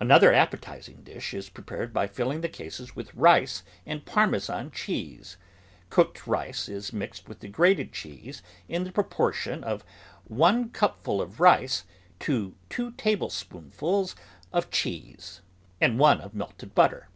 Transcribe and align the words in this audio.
Another 0.00 0.32
appetising 0.32 1.02
dish 1.02 1.34
is 1.34 1.50
prepared 1.50 1.92
by 1.92 2.06
filling 2.06 2.40
the 2.40 2.48
cases 2.48 2.96
with 2.96 3.14
rice 3.14 3.62
and 3.84 4.06
Parmesan 4.06 4.70
cheese; 4.70 5.36
cooked 5.90 6.26
rice 6.26 6.70
is 6.70 6.90
mixed 6.94 7.28
with 7.28 7.40
the 7.40 7.48
grated 7.48 7.92
cheese 7.92 8.40
in 8.66 8.84
the 8.84 8.90
propor 8.90 9.30
tion 9.34 9.62
of 9.62 9.84
one 10.24 10.70
cupful 10.70 11.20
of 11.20 11.38
rice 11.38 11.84
to 12.20 12.54
two 12.70 12.92
tablespoonfuls 12.92 14.16
of 14.54 14.70
cheese 14.70 15.42
and 15.82 15.98
one 15.98 16.18
of 16.22 16.32
melted 16.32 16.74
butter. 16.74 17.10